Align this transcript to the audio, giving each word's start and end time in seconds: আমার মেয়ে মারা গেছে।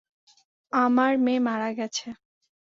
আমার 0.73 1.11
মেয়ে 1.17 1.41
মারা 1.47 1.69
গেছে। 1.73 2.07